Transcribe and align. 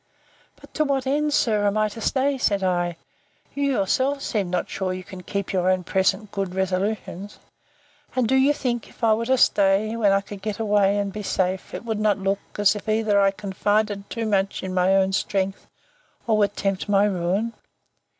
But 0.55 0.73
to 0.73 0.83
what 0.83 1.05
end, 1.05 1.31
sir, 1.31 1.67
am 1.67 1.77
I 1.77 1.87
to 1.89 2.01
stay? 2.01 2.35
said 2.39 2.63
I: 2.63 2.97
You 3.53 3.65
yourself 3.71 4.23
seem 4.23 4.49
not 4.49 4.67
sure 4.67 4.95
you 4.95 5.03
can 5.03 5.21
keep 5.21 5.53
your 5.53 5.69
own 5.69 5.83
present 5.83 6.31
good 6.31 6.55
resolutions; 6.55 7.37
and 8.15 8.27
do 8.27 8.33
you 8.33 8.51
think, 8.51 8.89
if 8.89 9.03
I 9.03 9.13
was 9.13 9.27
to 9.27 9.37
stay, 9.37 9.95
when 9.95 10.11
I 10.11 10.21
could 10.21 10.41
get 10.41 10.57
away, 10.57 10.97
and 10.97 11.13
be 11.13 11.21
safe, 11.21 11.75
it 11.75 11.85
would 11.85 11.99
not 11.99 12.17
look, 12.17 12.39
as 12.57 12.75
if 12.75 12.89
either 12.89 13.21
I 13.21 13.29
confided 13.29 14.09
too 14.09 14.25
much 14.25 14.63
in 14.63 14.73
my 14.73 14.95
own 14.95 15.13
strength, 15.13 15.67
or 16.25 16.35
would 16.39 16.55
tempt 16.57 16.89
my 16.89 17.05
ruin? 17.05 17.53